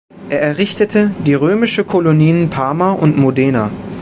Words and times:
Er 0.31 0.41
errichtete 0.41 1.11
die 1.27 1.35
römischen 1.35 1.85
Kolonien 1.85 2.49
Parma 2.49 2.91
und 2.93 3.17
Modena. 3.19 3.69